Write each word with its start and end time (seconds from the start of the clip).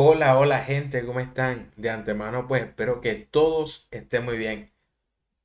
Hola, 0.00 0.38
hola 0.38 0.60
gente, 0.60 1.04
¿cómo 1.04 1.18
están? 1.18 1.72
De 1.74 1.90
antemano 1.90 2.46
pues 2.46 2.62
espero 2.62 3.00
que 3.00 3.16
todos 3.16 3.88
estén 3.90 4.24
muy 4.24 4.36
bien. 4.36 4.70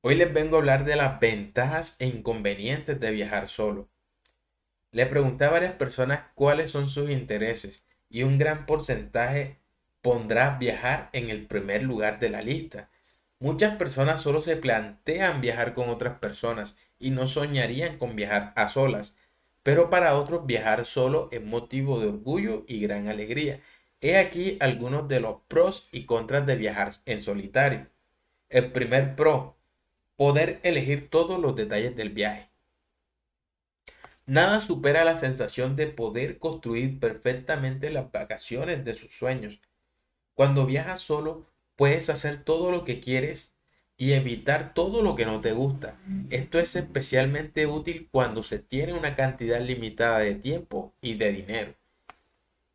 Hoy 0.00 0.14
les 0.14 0.32
vengo 0.32 0.54
a 0.54 0.58
hablar 0.60 0.84
de 0.84 0.94
las 0.94 1.18
ventajas 1.18 1.96
e 1.98 2.06
inconvenientes 2.06 3.00
de 3.00 3.10
viajar 3.10 3.48
solo. 3.48 3.88
Le 4.92 5.06
pregunté 5.06 5.44
a 5.44 5.50
varias 5.50 5.72
personas 5.72 6.26
cuáles 6.36 6.70
son 6.70 6.86
sus 6.86 7.10
intereses 7.10 7.84
y 8.08 8.22
un 8.22 8.38
gran 8.38 8.64
porcentaje 8.64 9.58
pondrá 10.02 10.56
viajar 10.56 11.10
en 11.12 11.30
el 11.30 11.48
primer 11.48 11.82
lugar 11.82 12.20
de 12.20 12.30
la 12.30 12.40
lista. 12.40 12.90
Muchas 13.40 13.74
personas 13.74 14.20
solo 14.20 14.40
se 14.40 14.56
plantean 14.56 15.40
viajar 15.40 15.74
con 15.74 15.88
otras 15.88 16.20
personas 16.20 16.78
y 17.00 17.10
no 17.10 17.26
soñarían 17.26 17.98
con 17.98 18.14
viajar 18.14 18.52
a 18.54 18.68
solas, 18.68 19.16
pero 19.64 19.90
para 19.90 20.14
otros 20.14 20.46
viajar 20.46 20.84
solo 20.84 21.28
es 21.32 21.42
motivo 21.42 21.98
de 21.98 22.06
orgullo 22.06 22.64
y 22.68 22.78
gran 22.78 23.08
alegría 23.08 23.60
He 24.04 24.18
aquí 24.18 24.58
algunos 24.60 25.08
de 25.08 25.18
los 25.18 25.36
pros 25.48 25.88
y 25.90 26.04
contras 26.04 26.44
de 26.44 26.56
viajar 26.56 26.92
en 27.06 27.22
solitario. 27.22 27.86
El 28.50 28.70
primer 28.70 29.16
pro, 29.16 29.56
poder 30.14 30.60
elegir 30.62 31.08
todos 31.08 31.40
los 31.40 31.56
detalles 31.56 31.96
del 31.96 32.10
viaje. 32.10 32.50
Nada 34.26 34.60
supera 34.60 35.04
la 35.04 35.14
sensación 35.14 35.74
de 35.74 35.86
poder 35.86 36.36
construir 36.36 37.00
perfectamente 37.00 37.88
las 37.88 38.12
vacaciones 38.12 38.84
de 38.84 38.94
sus 38.94 39.16
sueños. 39.16 39.58
Cuando 40.34 40.66
viajas 40.66 41.00
solo, 41.00 41.46
puedes 41.74 42.10
hacer 42.10 42.44
todo 42.44 42.70
lo 42.70 42.84
que 42.84 43.00
quieres 43.00 43.54
y 43.96 44.12
evitar 44.12 44.74
todo 44.74 45.00
lo 45.00 45.14
que 45.14 45.24
no 45.24 45.40
te 45.40 45.52
gusta. 45.52 45.98
Esto 46.28 46.58
es 46.58 46.76
especialmente 46.76 47.66
útil 47.66 48.10
cuando 48.12 48.42
se 48.42 48.58
tiene 48.58 48.92
una 48.92 49.16
cantidad 49.16 49.62
limitada 49.62 50.18
de 50.18 50.34
tiempo 50.34 50.92
y 51.00 51.14
de 51.14 51.32
dinero. 51.32 51.74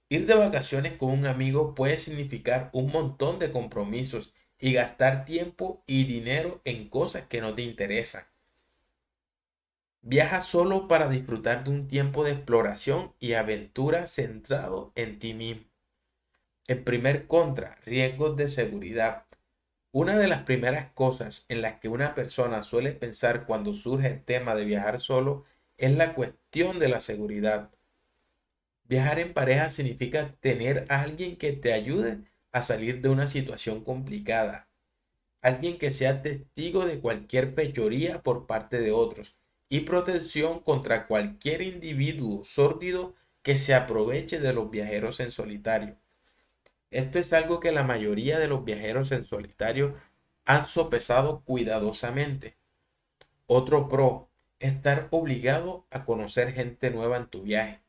Ir 0.09 0.25
de 0.25 0.33
vacaciones 0.33 0.93
con 0.93 1.11
un 1.11 1.27
amigo 1.27 1.75
puede 1.75 1.99
significar 1.99 2.71
un 2.73 2.91
montón 2.91 3.37
de 3.37 3.51
compromisos 3.51 4.33
y 4.59 4.73
gastar 4.73 5.23
tiempo 5.23 5.83
y 5.85 6.05
dinero 6.05 6.61
en 6.65 6.89
cosas 6.89 7.27
que 7.27 7.41
no 7.41 7.53
te 7.53 7.61
interesan. 7.61 8.25
Viaja 10.01 10.41
solo 10.41 10.87
para 10.87 11.09
disfrutar 11.09 11.63
de 11.63 11.69
un 11.69 11.87
tiempo 11.87 12.23
de 12.23 12.31
exploración 12.31 13.13
y 13.19 13.33
aventura 13.33 14.07
centrado 14.07 14.91
en 14.95 15.19
ti 15.19 15.35
mismo. 15.35 15.65
El 16.67 16.83
primer 16.83 17.27
contra, 17.27 17.75
riesgos 17.85 18.35
de 18.35 18.47
seguridad. 18.47 19.25
Una 19.91 20.17
de 20.17 20.27
las 20.27 20.43
primeras 20.43 20.91
cosas 20.93 21.45
en 21.49 21.61
las 21.61 21.79
que 21.79 21.89
una 21.89 22.15
persona 22.15 22.63
suele 22.63 22.93
pensar 22.93 23.45
cuando 23.45 23.73
surge 23.73 24.07
el 24.07 24.23
tema 24.23 24.55
de 24.55 24.65
viajar 24.65 24.99
solo 24.99 25.45
es 25.77 25.95
la 25.95 26.13
cuestión 26.15 26.79
de 26.79 26.89
la 26.89 27.01
seguridad. 27.01 27.71
Viajar 28.89 29.19
en 29.19 29.35
pareja 29.35 29.69
significa 29.69 30.35
tener 30.39 30.87
a 30.89 31.01
alguien 31.01 31.37
que 31.37 31.53
te 31.53 31.73
ayude 31.73 32.23
a 32.51 32.63
salir 32.63 33.01
de 33.01 33.09
una 33.09 33.27
situación 33.27 33.83
complicada. 33.83 34.67
Alguien 35.43 35.77
que 35.77 35.91
sea 35.91 36.23
testigo 36.23 36.87
de 36.87 36.99
cualquier 36.99 37.53
fechoría 37.53 38.23
por 38.23 38.47
parte 38.47 38.79
de 38.81 38.91
otros 38.91 39.37
y 39.69 39.81
protección 39.81 40.59
contra 40.61 41.05
cualquier 41.05 41.61
individuo 41.61 42.43
sórdido 42.43 43.13
que 43.43 43.59
se 43.59 43.75
aproveche 43.75 44.39
de 44.39 44.53
los 44.53 44.71
viajeros 44.71 45.19
en 45.19 45.29
solitario. 45.29 45.99
Esto 46.89 47.19
es 47.19 47.31
algo 47.31 47.59
que 47.59 47.71
la 47.71 47.83
mayoría 47.83 48.39
de 48.39 48.47
los 48.47 48.65
viajeros 48.65 49.11
en 49.11 49.23
solitario 49.23 49.93
han 50.45 50.65
sopesado 50.65 51.43
cuidadosamente. 51.43 52.57
Otro 53.45 53.87
pro, 53.87 54.31
estar 54.57 55.09
obligado 55.11 55.85
a 55.91 56.05
conocer 56.05 56.53
gente 56.53 56.89
nueva 56.89 57.17
en 57.17 57.27
tu 57.27 57.43
viaje. 57.43 57.83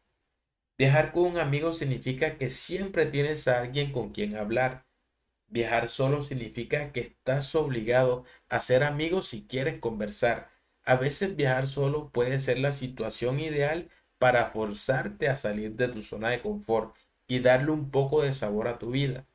Viajar 0.81 1.13
con 1.13 1.25
un 1.25 1.37
amigo 1.37 1.75
significa 1.75 2.39
que 2.39 2.49
siempre 2.49 3.05
tienes 3.05 3.47
a 3.49 3.61
alguien 3.61 3.93
con 3.93 4.13
quien 4.13 4.35
hablar. 4.35 4.87
Viajar 5.47 5.91
solo 5.91 6.23
significa 6.23 6.91
que 6.91 7.01
estás 7.01 7.55
obligado 7.55 8.25
a 8.49 8.61
ser 8.61 8.83
amigo 8.85 9.21
si 9.21 9.47
quieres 9.47 9.79
conversar. 9.79 10.49
A 10.85 10.97
veces 10.97 11.37
viajar 11.37 11.67
solo 11.67 12.09
puede 12.09 12.39
ser 12.39 12.61
la 12.61 12.73
situación 12.73 13.41
ideal 13.41 13.91
para 14.19 14.53
forzarte 14.53 15.29
a 15.29 15.37
salir 15.37 15.73
de 15.77 15.89
tu 15.89 16.01
zona 16.01 16.31
de 16.31 16.41
confort 16.41 16.97
y 17.29 17.41
darle 17.41 17.73
un 17.73 17.91
poco 17.91 18.23
de 18.23 18.33
sabor 18.33 18.67
a 18.67 18.79
tu 18.79 18.91
vida. 18.91 19.27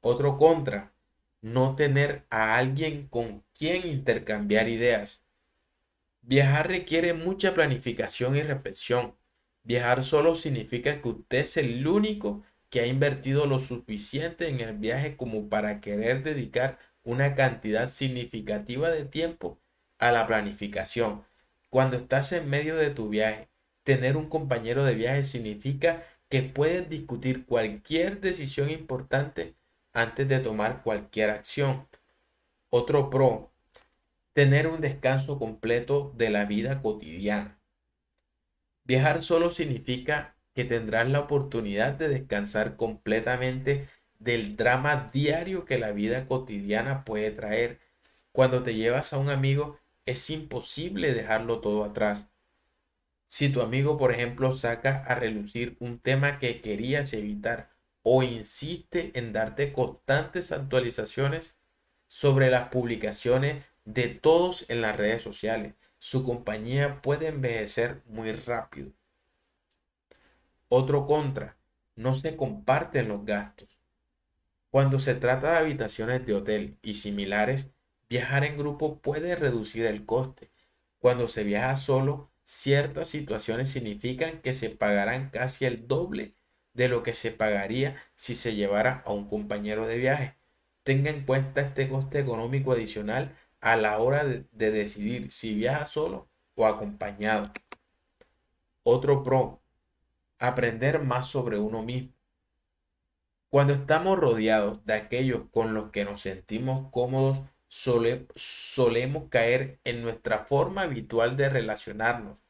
Otro 0.00 0.38
contra, 0.38 0.92
no 1.40 1.76
tener 1.76 2.26
a 2.30 2.56
alguien 2.56 3.06
con 3.06 3.44
quien 3.56 3.86
intercambiar 3.86 4.68
ideas. 4.68 5.22
Viajar 6.20 6.66
requiere 6.66 7.14
mucha 7.14 7.54
planificación 7.54 8.34
y 8.34 8.42
reflexión. 8.42 9.21
Viajar 9.64 10.02
solo 10.02 10.34
significa 10.34 11.00
que 11.00 11.08
usted 11.08 11.38
es 11.38 11.56
el 11.56 11.86
único 11.86 12.42
que 12.70 12.80
ha 12.80 12.86
invertido 12.86 13.46
lo 13.46 13.58
suficiente 13.58 14.48
en 14.48 14.60
el 14.60 14.76
viaje 14.76 15.16
como 15.16 15.48
para 15.48 15.80
querer 15.80 16.22
dedicar 16.24 16.78
una 17.04 17.34
cantidad 17.34 17.88
significativa 17.88 18.90
de 18.90 19.04
tiempo 19.04 19.58
a 19.98 20.10
la 20.10 20.26
planificación. 20.26 21.24
Cuando 21.70 21.96
estás 21.96 22.32
en 22.32 22.48
medio 22.48 22.76
de 22.76 22.90
tu 22.90 23.08
viaje, 23.08 23.48
tener 23.84 24.16
un 24.16 24.28
compañero 24.28 24.84
de 24.84 24.94
viaje 24.94 25.24
significa 25.24 26.04
que 26.28 26.42
puedes 26.42 26.88
discutir 26.88 27.44
cualquier 27.46 28.20
decisión 28.20 28.70
importante 28.70 29.54
antes 29.92 30.26
de 30.28 30.38
tomar 30.40 30.82
cualquier 30.82 31.30
acción. 31.30 31.86
Otro 32.70 33.10
pro, 33.10 33.52
tener 34.32 34.66
un 34.66 34.80
descanso 34.80 35.38
completo 35.38 36.12
de 36.16 36.30
la 36.30 36.46
vida 36.46 36.80
cotidiana. 36.80 37.61
Viajar 38.84 39.22
solo 39.22 39.50
significa 39.50 40.36
que 40.54 40.64
tendrás 40.64 41.08
la 41.08 41.20
oportunidad 41.20 41.92
de 41.94 42.08
descansar 42.08 42.76
completamente 42.76 43.88
del 44.18 44.56
drama 44.56 45.10
diario 45.12 45.64
que 45.64 45.78
la 45.78 45.92
vida 45.92 46.26
cotidiana 46.26 47.04
puede 47.04 47.30
traer. 47.30 47.80
Cuando 48.32 48.62
te 48.62 48.74
llevas 48.74 49.12
a 49.12 49.18
un 49.18 49.30
amigo 49.30 49.78
es 50.06 50.30
imposible 50.30 51.14
dejarlo 51.14 51.60
todo 51.60 51.84
atrás. 51.84 52.28
Si 53.26 53.48
tu 53.48 53.62
amigo, 53.62 53.96
por 53.96 54.12
ejemplo, 54.12 54.54
saca 54.54 55.04
a 55.04 55.14
relucir 55.14 55.76
un 55.80 55.98
tema 55.98 56.38
que 56.38 56.60
querías 56.60 57.12
evitar 57.14 57.70
o 58.02 58.22
insiste 58.22 59.12
en 59.14 59.32
darte 59.32 59.72
constantes 59.72 60.52
actualizaciones 60.52 61.56
sobre 62.08 62.50
las 62.50 62.68
publicaciones 62.68 63.64
de 63.84 64.08
todos 64.08 64.68
en 64.68 64.82
las 64.82 64.96
redes 64.96 65.22
sociales, 65.22 65.74
su 66.04 66.24
compañía 66.24 67.00
puede 67.00 67.28
envejecer 67.28 68.02
muy 68.06 68.32
rápido. 68.32 68.90
Otro 70.68 71.06
contra, 71.06 71.56
no 71.94 72.16
se 72.16 72.34
comparten 72.34 73.06
los 73.06 73.24
gastos. 73.24 73.78
Cuando 74.68 74.98
se 74.98 75.14
trata 75.14 75.52
de 75.52 75.58
habitaciones 75.58 76.26
de 76.26 76.34
hotel 76.34 76.76
y 76.82 76.94
similares, 76.94 77.70
viajar 78.08 78.42
en 78.42 78.56
grupo 78.56 78.98
puede 78.98 79.36
reducir 79.36 79.86
el 79.86 80.04
coste. 80.04 80.50
Cuando 80.98 81.28
se 81.28 81.44
viaja 81.44 81.76
solo, 81.76 82.32
ciertas 82.42 83.06
situaciones 83.06 83.68
significan 83.70 84.40
que 84.40 84.54
se 84.54 84.70
pagarán 84.70 85.30
casi 85.30 85.66
el 85.66 85.86
doble 85.86 86.34
de 86.74 86.88
lo 86.88 87.04
que 87.04 87.14
se 87.14 87.30
pagaría 87.30 88.02
si 88.16 88.34
se 88.34 88.56
llevara 88.56 89.04
a 89.06 89.12
un 89.12 89.28
compañero 89.28 89.86
de 89.86 89.98
viaje. 89.98 90.36
Tenga 90.82 91.10
en 91.10 91.24
cuenta 91.24 91.60
este 91.60 91.88
coste 91.88 92.18
económico 92.18 92.72
adicional 92.72 93.36
a 93.62 93.76
la 93.76 93.98
hora 94.00 94.24
de, 94.24 94.44
decidir 94.50 95.30
si 95.30 95.54
viaja 95.54 95.86
solo 95.86 96.28
o 96.56 96.66
acompañado. 96.66 97.50
Otro 98.82 99.22
pro, 99.22 99.62
aprender 100.38 101.00
más 101.00 101.28
sobre 101.28 101.58
uno 101.58 101.82
mismo. 101.82 102.12
Cuando 103.48 103.74
estamos 103.74 104.18
rodeados 104.18 104.84
de 104.84 104.94
aquellos 104.94 105.42
con 105.50 105.74
los 105.74 105.90
que 105.90 106.04
nos 106.04 106.22
sentimos 106.22 106.90
cómodos, 106.90 107.42
solemos 107.68 109.28
caer 109.30 109.78
en 109.84 110.02
nuestra 110.02 110.40
forma 110.40 110.82
habitual 110.82 111.36
de 111.36 111.48
relacionarnos. 111.48 112.42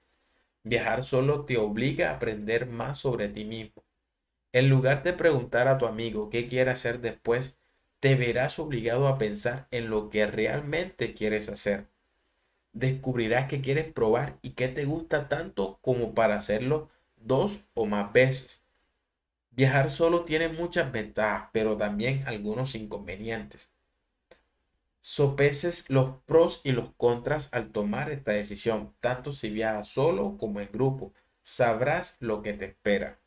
Viajar 0.64 1.02
solo 1.02 1.44
te 1.44 1.58
obliga 1.58 2.10
a 2.10 2.14
aprender 2.14 2.66
más 2.66 2.98
sobre 2.98 3.28
ti 3.28 3.44
mismo. 3.44 3.84
En 4.52 4.70
lugar 4.70 5.02
de 5.02 5.12
preguntar 5.12 5.68
a 5.68 5.76
tu 5.76 5.86
amigo 5.86 6.30
qué 6.30 6.48
quiere 6.48 6.70
hacer 6.70 7.00
después, 7.00 7.58
te 8.02 8.16
verás 8.16 8.58
obligado 8.58 9.06
a 9.06 9.16
pensar 9.16 9.68
en 9.70 9.88
lo 9.88 10.10
que 10.10 10.26
realmente 10.26 11.14
quieres 11.14 11.48
hacer. 11.48 11.86
Descubrirás 12.72 13.46
que 13.46 13.60
quieres 13.60 13.92
probar 13.92 14.40
y 14.42 14.50
que 14.50 14.66
te 14.66 14.84
gusta 14.84 15.28
tanto 15.28 15.78
como 15.82 16.12
para 16.12 16.34
hacerlo 16.34 16.90
dos 17.14 17.60
o 17.74 17.86
más 17.86 18.12
veces. 18.12 18.64
Viajar 19.52 19.88
solo 19.88 20.24
tiene 20.24 20.48
muchas 20.48 20.90
ventajas, 20.90 21.50
pero 21.52 21.76
también 21.76 22.26
algunos 22.26 22.74
inconvenientes. 22.74 23.70
Sopeces 24.98 25.88
los 25.88 26.16
pros 26.26 26.60
y 26.64 26.72
los 26.72 26.90
contras 26.96 27.50
al 27.52 27.70
tomar 27.70 28.10
esta 28.10 28.32
decisión, 28.32 28.96
tanto 28.98 29.32
si 29.32 29.48
viajas 29.48 29.86
solo 29.86 30.36
como 30.38 30.60
en 30.60 30.72
grupo. 30.72 31.12
Sabrás 31.40 32.16
lo 32.18 32.42
que 32.42 32.52
te 32.54 32.64
espera. 32.64 33.21